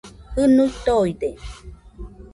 [0.33, 1.29] Jɨnui toide